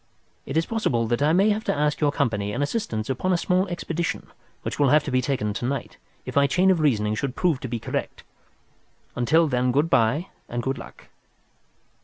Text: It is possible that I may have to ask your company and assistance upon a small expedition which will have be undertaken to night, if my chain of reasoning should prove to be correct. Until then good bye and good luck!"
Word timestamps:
It 0.47 0.57
is 0.57 0.65
possible 0.65 1.05
that 1.09 1.21
I 1.21 1.31
may 1.31 1.51
have 1.51 1.63
to 1.65 1.77
ask 1.77 2.01
your 2.01 2.11
company 2.11 2.53
and 2.53 2.63
assistance 2.63 3.07
upon 3.07 3.31
a 3.31 3.37
small 3.37 3.67
expedition 3.67 4.25
which 4.63 4.79
will 4.79 4.89
have 4.89 5.03
be 5.03 5.09
undertaken 5.11 5.53
to 5.53 5.65
night, 5.65 5.97
if 6.25 6.35
my 6.35 6.47
chain 6.47 6.71
of 6.71 6.79
reasoning 6.79 7.13
should 7.13 7.35
prove 7.35 7.59
to 7.59 7.67
be 7.67 7.77
correct. 7.77 8.23
Until 9.15 9.47
then 9.47 9.71
good 9.71 9.91
bye 9.91 10.29
and 10.49 10.63
good 10.63 10.79
luck!" 10.79 11.05